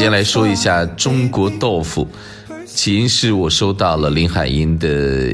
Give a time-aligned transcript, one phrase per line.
[0.00, 2.08] 今天来说一下中国豆腐，
[2.64, 5.30] 起因是我收到了林海音的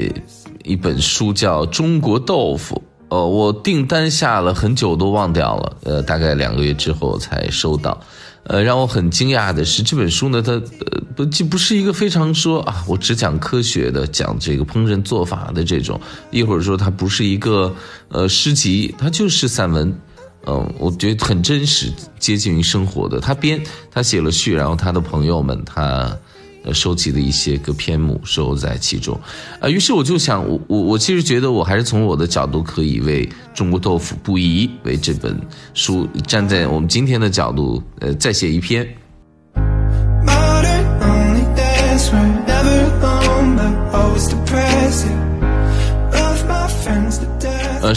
[0.64, 2.82] 一本书，叫《中国豆腐》。
[3.14, 7.96] 呃，我订单下了很久都忘掉了，呃，大概两个月之后才收到。
[8.42, 16.00] 呃，让我很惊讶的是，这本书呢，它呃不既不是一个非常说啊，我只讲科学的，讲这个烹饪做法的这种，
[16.32, 17.72] 一会儿说它不是一个
[18.08, 19.96] 呃诗集，它就是散文。
[20.46, 23.20] 嗯，我觉得很真实，接近于生活的。
[23.20, 23.60] 他编，
[23.90, 26.16] 他写了序，然后他的朋友们他
[26.64, 29.18] 呃收集的一些个篇目收在其中，
[29.60, 35.36] 啊，于是我就想，我我我其实觉得我还是从我的角度可以为中国豆腐不宜为这本
[35.74, 38.86] 书站在我们今天的角度，呃，再写一篇。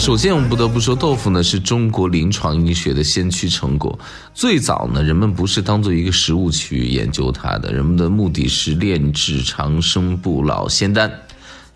[0.00, 3.98] 首先我们不得不说，豆腐呢是中国临床医学的先驱成果。
[4.32, 11.12] 最早呢，人们不是当做一个食物去研究它的，人们的目的是炼制长生不老仙丹。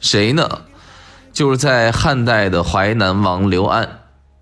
[0.01, 0.49] 谁呢？
[1.35, 3.87] 就是在汉代的淮南王刘安。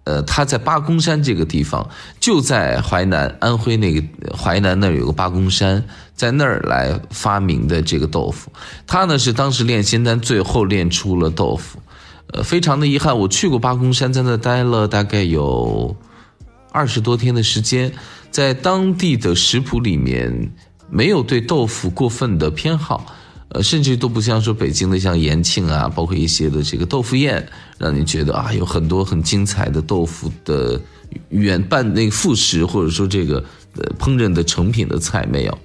[0.04, 1.88] 呃，他在八公山这个地方，
[2.20, 4.02] 就在淮南安徽那个
[4.36, 8.52] 淮南那儿有个八公山，在那儿来发明的这个豆腐。
[8.86, 11.81] 他呢是当时炼仙丹，最后炼出了豆腐。
[12.28, 15.94] 呃，非常的遗憾，我去过八公山，在那待了大概有
[16.70, 17.92] 二十多天的时间，
[18.30, 20.50] 在当地的食谱里面
[20.88, 23.04] 没有对豆腐过分的偏好，
[23.48, 30.80] 呃，甚至都不像说北京的像延庆啊，包括一些的这个豆腐宴，让你觉得啊有很多很精彩的豆腐的
[31.28, 33.44] 原拌那个副食，或者说这个
[33.76, 35.58] 呃烹饪的成品的菜没有，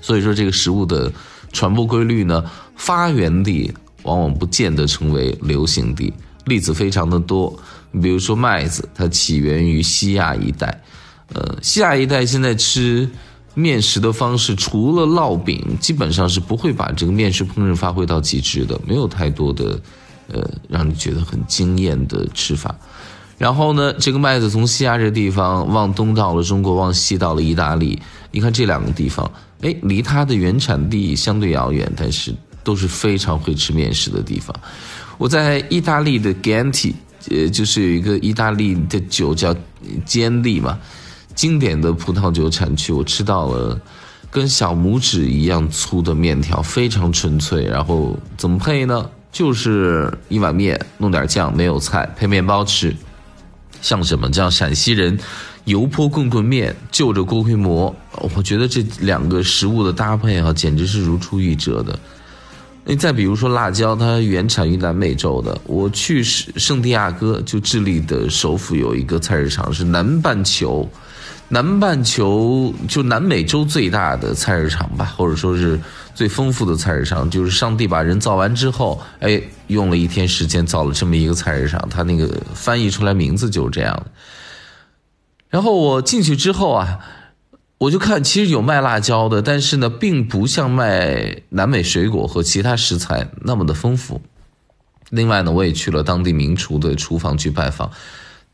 [0.00, 1.12] 所以说这个食物的
[1.52, 2.42] 传播规律呢，
[2.76, 3.70] 发源地。
[4.06, 6.12] 往往不见得成为流行地，
[6.46, 7.54] 例子非常的多。
[8.00, 10.82] 比如说麦子，它起源于西亚一带，
[11.34, 13.08] 呃，西亚一带现在吃
[13.54, 19.80] 面食的方式，除了烙饼，基本上是不会把这个面食烹饪发挥到极致的，没有太多的，
[20.28, 22.74] 呃，让你觉得很惊艳的吃法。
[23.38, 27.98] 然后呢，这个麦子从西亚这地方往东到了中国，往西到了意大利，
[28.30, 29.30] 你看这两个地方，
[29.62, 32.34] 哎，离它的原产地相对遥远，但是。
[32.66, 34.52] 都是非常会吃面食的地方。
[35.18, 36.92] 我在意大利的 Ganti，
[37.30, 39.54] 呃，就是有一个意大利的酒叫
[40.04, 40.76] 坚利嘛，
[41.32, 42.92] 经典的葡萄酒产区。
[42.92, 43.80] 我吃到了
[44.32, 47.64] 跟小拇指一样粗的面条，非常纯粹。
[47.64, 49.08] 然后怎么配呢？
[49.30, 52.92] 就是一碗面，弄点酱，没有菜，配面包吃。
[53.80, 54.28] 像什么？
[54.28, 55.16] 叫陕西人
[55.66, 57.94] 油泼棍棍面，就着锅盔馍。
[58.34, 61.96] 我觉得这两个食物的搭配啊，简直是如出一辙的。
[62.88, 65.60] 你再比如说辣椒，它原产于南美洲的。
[65.64, 70.88] 我去圣圣地亚哥，就智利的首府有一个菜市场，是南半球，
[71.48, 75.76] 南半球就南美洲最大的菜市场吧，或者说是
[76.14, 77.28] 最丰富的菜市场。
[77.28, 84.06] 就是上帝把人造完之后，哎，用了一天时间造了这么一个菜市场，它那个翻译出来名字就是这样的。
[85.50, 87.00] 然后我进去之后啊。
[87.78, 94.22] 我就看，其实有卖辣椒的，但是呢，并不像卖南美水果和其他食材那么的丰富。
[95.10, 97.90] 另外呢，我也去了当地名厨的厨房去拜访，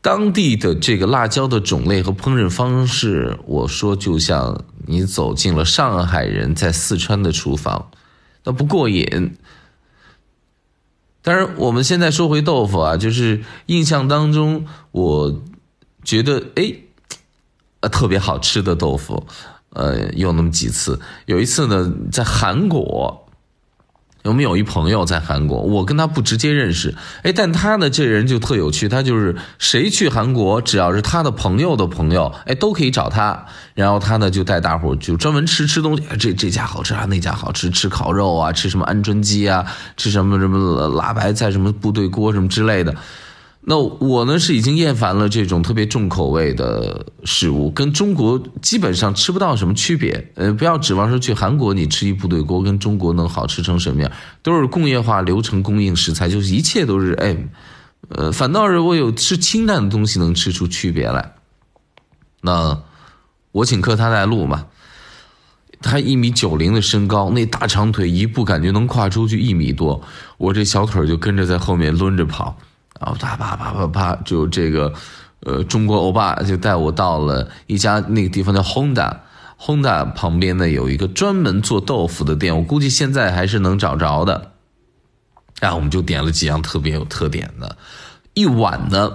[0.01, 7.91] 当地的这个辣椒的种类和烹饪方式，我说就像你走进了上海人在四川的厨房，
[8.43, 9.37] 那不过瘾。
[11.21, 15.41] 当然，我们现在说回豆腐啊，就是印象当中，我
[16.03, 16.75] 觉得哎。
[17.83, 19.21] 呃，特别好吃的豆腐，
[19.71, 20.97] 呃，有那么几次。
[21.25, 23.27] 有一次呢，在韩国，
[24.23, 33.47] 我们有一朋友在韩国，我跟他不直接认识，哎，但他呢，这人就特有趣，他就是谁去韩国，只要是他的朋友的朋友，哎，都可以找他。
[33.73, 39.65] 然后他呢，就带大伙就专门吃吃东西，这这家好吃啊，那家好吃，吃烤肉啊，吃什么鹌鹑鸡啊，
[39.97, 42.95] 吃什么什么辣白菜，什么部队锅什么之类的。
[43.65, 50.31] 那我呢是已经厌烦了这种特别重口味的食物，跟中国基本上吃不到什么区别。
[50.35, 54.11] 呃，不要指望说去韩国你吃一部队锅跟中国能好吃成什么样，
[54.41, 57.37] 都是工业化流程供应食材，就是一切都是哎，
[58.09, 61.35] 呃，反倒是我有吃清淡的东西能吃出区别来。
[62.41, 62.83] 那
[63.53, 64.65] 我请客他带路嘛，
[65.81, 70.01] 他一米九零的身高，那大长腿一步感觉能跨出去一米多，
[70.37, 72.57] 我这小腿就跟着在后面抡着跑。
[73.03, 74.93] 然后啪啪啪啪啪，就这个，
[75.41, 84.51] 呃，中国欧巴就带我到了一家那个地方叫 Honda，Honda 旁边呢有一个专门做豆腐的店，我估计现在还是能找着的。
[85.59, 87.77] 然后我们就点了几样特别有特点的，
[88.33, 89.11] 一碗呢，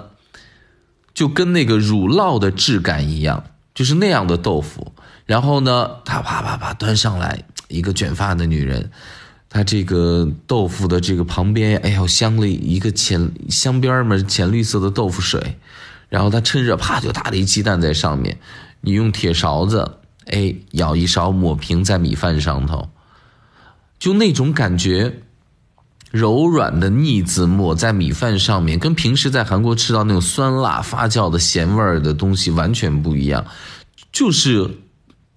[1.14, 3.44] 就跟那个乳酪的质感一样，
[3.74, 4.92] 就是那样的豆腐。
[5.26, 8.90] 然后呢，他啪啪啪端上来一个卷发的女人，
[9.50, 15.56] 它这个豆腐的这个旁边，哎呦镶了一个浅镶边嘛，浅绿色的豆腐水，
[16.08, 18.38] 然后他趁热啪就打了一鸡蛋在上面，
[18.82, 19.90] 你用铁勺子，
[20.26, 22.88] 哎舀一勺抹平在米饭上头，
[23.98, 25.20] 就那种感觉，
[26.10, 33.46] 柔软的腻子抹在米饭上面，跟平时在韩国吃到那种酸辣发酵的咸味儿的东西完全不一样，
[34.12, 34.70] 就是。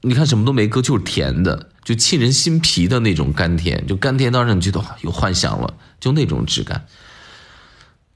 [0.04, 6.86] 你看什么都没搁，就是甜的，就沁人心脾的那种甘甜，就甘甜到让你觉得有幻想了，就那种质感。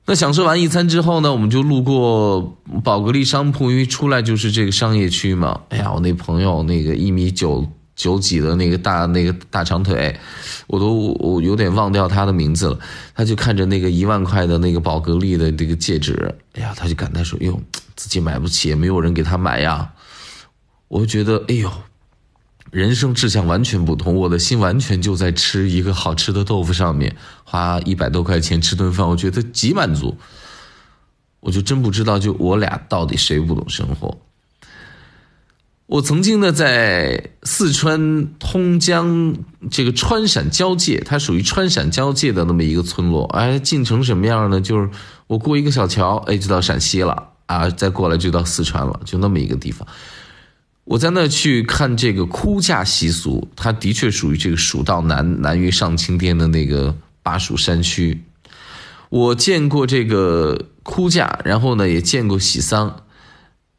[0.06, 5.62] 那享受完一餐之后呢，我们就路过宝格丽商铺，因为出来就是这个商业区嘛。
[5.70, 10.16] 哎呀，我那朋友那个一米九九几的那个大那个大长腿，
[10.68, 12.78] 我都我有点忘掉他的名字了。
[13.16, 17.60] 他就看着那个一万块的那个宝格丽的这个戒指，哎呀，他就感叹说：“哟，
[17.96, 19.92] 自己买不起，也没有人给他买呀。”
[20.88, 21.72] 我就觉得，哎呦，
[22.76, 24.14] 人生志向完全不同。
[24.16, 30.18] 我的心完全就在吃一个好吃的豆腐上面，花一百多块钱吃顿饭，我觉得极满足。
[31.40, 34.18] 我就真不知道，就我俩到底谁不懂生活。
[35.86, 39.34] 我曾经呢，在四川通江
[39.72, 43.24] 这个川陕交界，它属于川陕交界的那么一个村落。
[43.28, 44.60] 哎，进城什么样呢？
[44.60, 44.90] 就是
[45.28, 49.88] 我过一个小桥，哎，就到陕西了啊，再过来就到四川了，就那么一个地方。
[50.86, 58.24] 我在那去看这个哭嫁习俗，它的确属于这个蜀道难难于上青天的那个巴蜀山区。
[59.10, 63.02] 我见过这个哭嫁，然后呢也见过喜丧。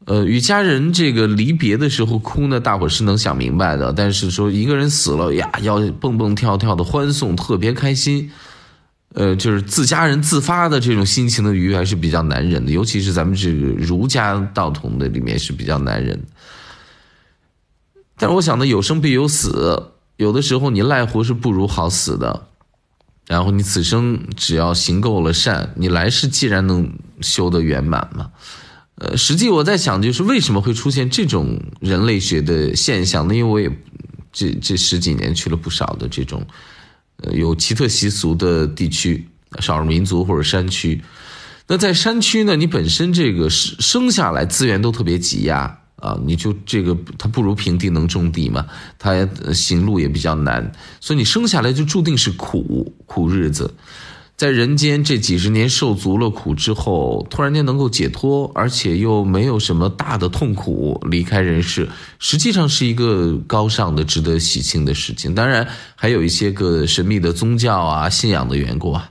[0.05, 3.91] 呃，与家人这个离别的时候哭呢，大伙是能想明白的。
[3.91, 8.29] 但是说一个人死了呀，要蹦蹦跳跳的欢送，特别开心。
[9.13, 16.21] 呃，就是自家人自发的这种心情的愉悦还是比较难忍的，尤其是咱们这个儒家道统的里面是比较难忍。
[18.17, 22.47] 但是我想呢，有生必有死，有的时候你赖活是不如好死的。
[23.27, 26.89] 然后你此生只要行够了善，你来世既然能
[27.21, 28.31] 修得圆满嘛。
[28.95, 33.35] 呃，实际我在想，就是为什么会出现这种人类学的现象呢？
[33.35, 33.69] 因为我也
[34.31, 36.41] 这这十几年去了不少的这种
[37.17, 39.27] 呃有奇特习俗的地区，
[39.59, 41.01] 少数民族或者山区。
[41.67, 45.81] 那在山区呢，你本身这个生生下来资源都特别挤压。
[45.97, 48.65] 啊，你就这个，它不如平地能种地嘛，
[48.99, 53.73] 它行路也比较难，所以你生下来就注定是苦苦日子，
[54.35, 61.89] 在人间这几十年受足了苦之后，突然间能够解脱，而且又没有什么大的痛苦离开人世，
[62.19, 65.33] 实际上是一个高尚的、值得喜庆的事情。
[65.33, 69.09] 当然，还有一些个神秘的宗教啊、信仰的缘故啊。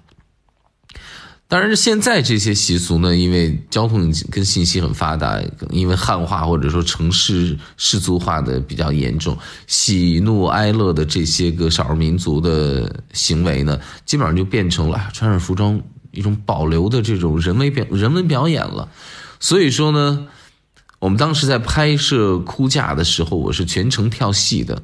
[1.49, 5.41] 当然，现在这些习俗呢，因为交通跟信息很发达，
[5.71, 9.39] 因为汉化或者说城市世俗化的比较严重，
[9.69, 18.89] 喜怒哀乐的这些个少数民族的行为呢，基本上就变成了穿上服装一种保留的这种人为表人文表演了。
[19.39, 20.27] 所以说呢，
[20.99, 24.83] 我们当时在拍摄哭嫁的时候，我是全程跳戏的，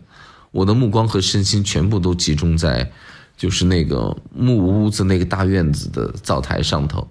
[0.52, 2.92] 我的目光和身心全部都集中在。
[3.42, 7.08] 就是那个木屋子那个大院子的灶台上头，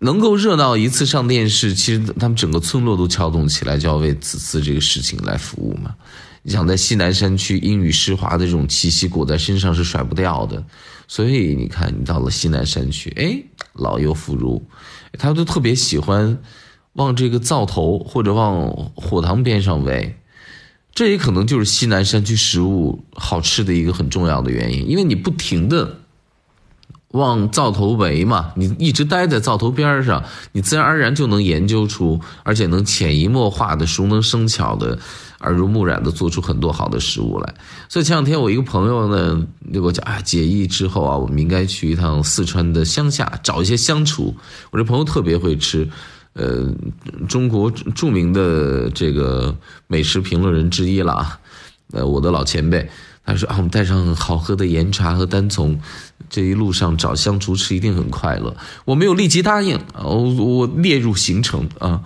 [0.00, 5.94] 能够热闹一次上电视，其实他们整个村落都撬动起来，就要为此次这个事情来服务嘛。
[6.42, 10.64] 你想在西南山区阴雨湿滑的这种气息裹在身上是甩不掉的，
[11.06, 13.40] 所以你看，你到了西南山区，哎，
[13.74, 14.60] 老幼妇孺，
[15.16, 16.36] 他都特别喜欢
[16.94, 20.16] 往这个灶头或者往火塘边上围。
[20.94, 25.98] 这也可能就是西南山区食物好吃的一个很重要的原因，因为你不停的
[27.08, 30.22] 往灶头围嘛，你一直待在灶头边上，
[30.52, 34.96] 你自然而然就能研究出，而且能潜移默化的、熟能生巧的、
[35.40, 37.54] 耳濡目染的做出很多好的食物来。
[37.88, 44.32] 所以前两天我一个朋友呢就给我讲啊，解疫之后啊，我们应该去一趟四川的乡下找一些乡厨。
[44.70, 45.88] 我这朋友特别会吃。
[46.34, 46.68] 呃，
[47.28, 51.38] 中国著名的这个美食评论人之一了啊，
[51.92, 52.90] 呃，我的老前辈，
[53.24, 55.78] 他说啊，我们带上好喝的岩茶和单丛，
[56.28, 58.56] 这一路上找香烛吃一定很快乐。
[58.84, 62.02] 我没有立即答应，我我列入行程啊，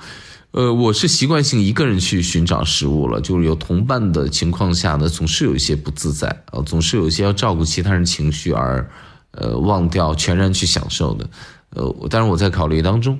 [0.50, 8.86] 呃，我是习惯性一个人去寻找食物了，就是有同伴的情况下呢，总是有一些不自在啊，总是有一些要照顾其他人情绪而，
[9.30, 11.30] 呃，忘掉全然去享受的，
[11.70, 13.18] 呃，但是我在考虑当中。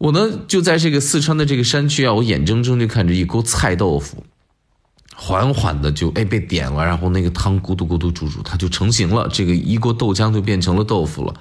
[0.00, 4.24] 我呢，就在这个四川的这个山区啊，我眼睁睁就看着一锅菜豆腐，
[5.14, 11.34] 缓缓的就哎被点了，然后那个汤咕嘟咕嘟煮煮，它就成型了，这个一锅豆浆就变成了豆腐了。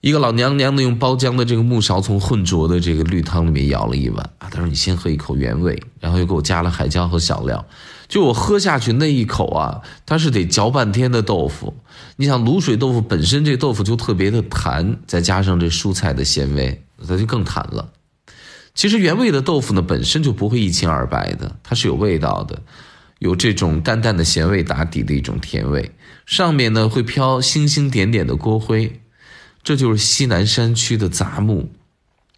[0.00, 7.66] 一个老娘娘的用包浆的这个木勺从浑浊的这个绿汤里面舀了一碗啊，他说你先喝一口原味，然后又给我加了海椒和小料。
[8.06, 11.74] 就我喝下去那一口啊，它是得嚼半天的豆腐。
[12.14, 17.92] 你想卤水豆腐本身这豆腐就特别的弹，再加上这蔬菜的纤维，它就更弹了。
[18.74, 22.62] 其实原味的豆腐呢本身就不会一清二白的，它是有味道的，
[23.18, 25.92] 有这种淡淡的咸味打底的一种甜味，
[26.26, 29.00] 上面呢会飘星星点点的锅灰。
[29.62, 31.70] 这就是西南山区的杂木，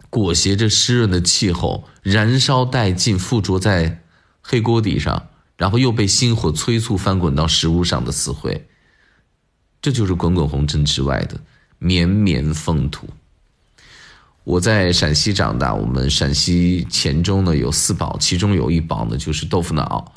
[0.09, 4.03] 裹挟着湿润的气候，燃烧殆尽，附着在
[4.41, 8.67] 黑锅底上，然后又被星火催促翻滚到食物上的死灰。
[9.83, 11.39] 这就是滚滚红尘之外的
[11.79, 13.09] 绵绵风土。
[14.49, 20.11] 我在陕西长大，我们陕西黔州呢有四宝，其中有一宝呢就是豆腐脑。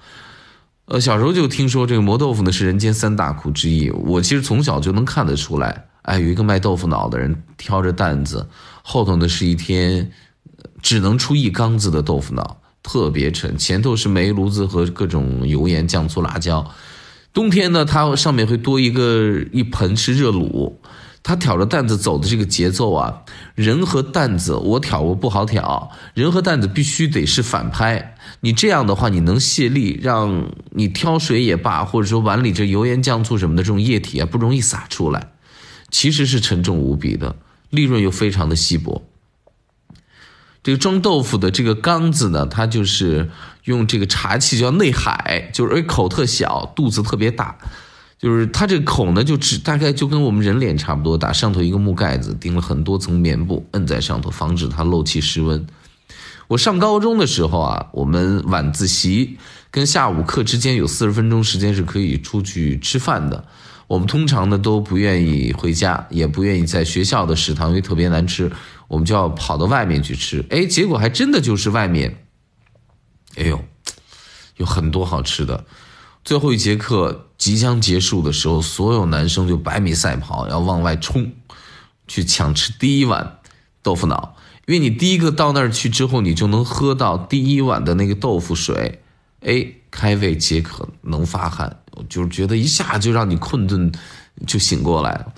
[0.85, 5.88] 呃，小时候就听说这个磨豆腐呢是人间三大苦之一，我其实从小就能看得出来。
[6.03, 8.47] 哎，有一个卖豆腐脑的人挑着担子，
[8.83, 10.09] 后头呢是一天
[10.81, 16.65] 只能出一缸子的豆腐脑，特别沉，前头是煤炉子和各种油盐酱醋辣椒。
[17.33, 20.75] 冬天呢，它上面会多一个一盆是热卤。
[21.24, 23.24] 他挑着担子走的这个节奏啊，
[23.56, 28.16] 人和担子我挑过不好挑，人和担子必须得是反拍。
[28.40, 35.32] 你这样的话，你能卸力，让你挑水也罢，或者说碗里这油盐酱醋什么的这种液体啊不容易洒出来。
[35.92, 37.36] 其实是沉重无比的，
[37.70, 39.04] 利润又非常的稀薄。
[40.63, 43.30] 这个装豆腐的这个缸子呢，它就是
[43.66, 47.58] 用这个茶器叫内海，就是口特小，肚子特别大，
[48.22, 55.66] 就是它这个口呢就只大概就跟我们人脸差不多大，上头一个木盖子钉了很多层棉布，摁在上头，防止它漏气失温。
[56.48, 59.38] 我上高中的时候啊，我们晚自习
[59.72, 63.44] 跟下午课之间有四十分钟时间是可以出去吃饭的。
[63.88, 68.51] 我们通常呢都不愿意回家，也不愿意在学校的食堂，因为特别难吃，
[68.88, 70.46] 我们就要跑到外面去吃。
[70.51, 72.24] 哎，结果还真的就是外面，
[73.38, 73.60] 哎呦，
[74.58, 75.66] 有很多好吃的。
[76.24, 81.31] 最后一节课即将结束的时候，所有男生就百米赛跑，要往外冲，
[82.07, 83.39] 去抢吃第一碗
[83.81, 84.36] 豆腐脑。
[84.67, 89.01] 因为你第一个到那儿去之后，你就能喝到第一碗的那个豆腐水，
[89.39, 91.77] 哎，开胃解渴，能发汗。
[92.07, 93.91] 就是觉得一下就让你困顿，
[94.45, 95.33] 就醒过来了。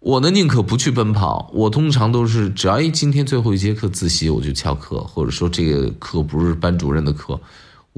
[0.00, 7.40] 我呢宁可不去奔跑，我通常都是只要一今天最后一节课自习，我就翘课，或者说这个课不是班主任的课，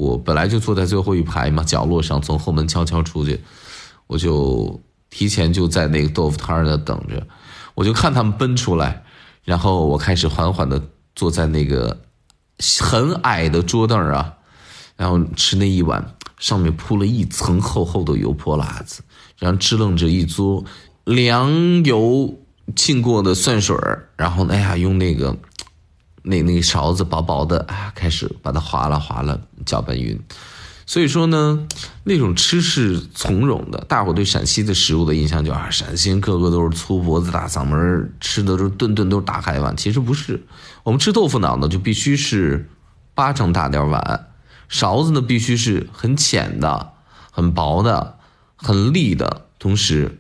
[0.00, 3.38] 我本来就坐在最后一排嘛，角落上从后门悄悄出去，
[4.06, 4.80] 我就
[5.10, 7.26] 提前就在那个豆腐摊那等着，
[7.74, 9.02] 我就看他们奔出来，
[9.44, 10.82] 然后我开始缓缓的
[11.14, 12.00] 坐在那个
[12.80, 14.32] 很矮的桌凳啊，
[14.96, 16.14] 然后吃那一碗。
[16.40, 19.02] 上面铺了一层厚厚的油泼辣子，
[19.38, 20.64] 然后支棱着一撮
[21.04, 22.34] 凉油
[22.74, 23.76] 浸过的蒜水
[24.16, 25.36] 然后哎呀，用那个
[26.22, 30.18] 那那个勺子薄薄的啊，开始把它划拉划拉搅拌匀。
[30.86, 31.68] 所以说呢，
[32.02, 33.78] 那种吃是从容的。
[33.88, 39.76] 大伙对陕西的食物的印象就啊，陕西人个个都是粗脖子大嗓门，吃的都顿顿都是大海碗。
[39.76, 40.42] 其实不是，
[40.82, 42.68] 我们吃豆腐脑呢，就必须是
[43.14, 44.26] 巴掌大点碗。
[44.68, 46.90] 勺子呢，必须是很浅的、
[47.30, 48.18] 很薄的、
[48.56, 50.18] 很利的，同时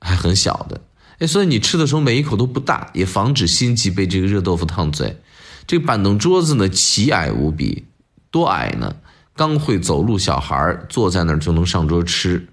[0.00, 0.80] 还很小的。
[1.18, 5.20] 哎，所以你吃的时候每一口都不大，也防止心急被这个热豆腐烫嘴。
[5.66, 7.84] 这板凳桌子呢，奇矮无比，
[8.30, 8.96] 多矮呢？
[9.36, 12.46] 刚会走路小孩坐在那儿就能上桌吃。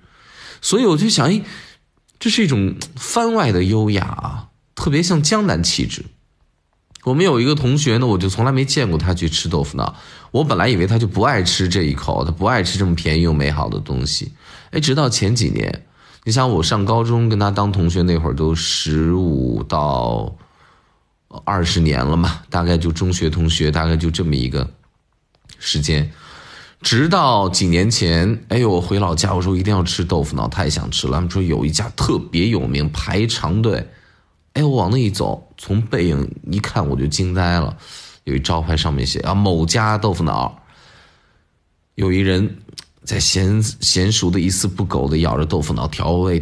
[0.62, 1.41] 所以我就想，哎，
[2.20, 6.06] 这是一种番外的优雅啊，特别像江南气质。
[7.03, 9.96] 我们有一个同学呢，我就从来没见过他去吃豆腐脑。
[10.32, 14.32] 我本来以为他就不爱吃这一口，他不爱吃这么便宜又美好的东西。
[14.70, 15.86] 哎，直到前几年，
[16.24, 20.34] 你想我上高中跟他当同学那会儿，都十五到
[21.45, 24.69] 二十年了嘛，大概就中学同学，大概就这么一个
[25.59, 26.11] 时间。
[26.81, 31.13] 直到几年前，哎呦，我回老家，我说一定要吃豆腐脑，太想吃了。
[31.13, 33.88] 他们说有一家特别有名，排长队。
[34.53, 37.77] 哎，我往那一走，从背影一看，我就惊呆了。
[38.23, 40.57] 有一招牌上面写啊，某家豆腐脑。
[41.95, 42.57] 有一人
[43.03, 46.39] 在娴娴熟的一丝不苟的咬着豆腐脑调味，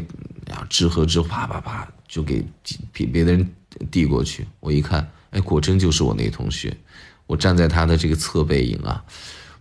[0.50, 2.42] 啊，汁和汁啪啪啪就给
[2.94, 3.50] 别别的人
[3.92, 4.48] 递过去。
[4.60, 6.76] 我一看，哎，果真就是我那同学。
[7.28, 9.04] 我站在他的这个侧背影啊，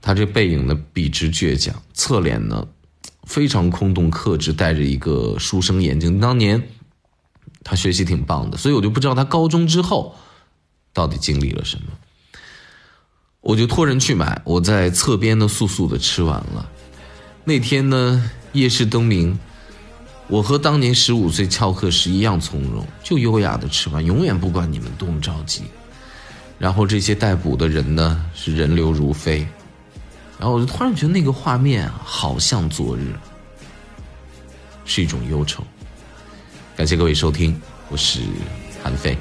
[0.01, 2.67] 他这背影呢笔直倔强，侧脸呢
[3.25, 6.21] 非常空洞克制，戴着一个书生眼镜。
[6.21, 6.63] 当年。
[7.65, 10.15] 他学习挺棒的，所以我就不知道他高中之后
[10.95, 11.87] 到底经历了什么。
[13.41, 16.71] 我就托人去买，我在侧边呢速速的吃完了。
[17.45, 19.39] 那天呢夜市灯明，
[20.29, 25.63] 我和当年十五岁翘课时一样从容，就优雅的吃完，永远不管你们多么着急。
[26.59, 29.47] 然后这些逮捕的人呢，是人流如飞。
[30.39, 33.15] 然后我就突然觉得那个画面好像昨日，
[34.85, 35.65] 是一种忧愁。
[36.77, 37.59] 感谢各位收听，
[37.89, 38.21] 我是
[38.85, 39.17] 韩飞。